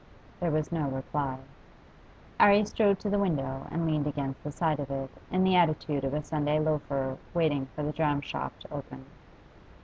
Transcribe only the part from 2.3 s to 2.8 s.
'Arry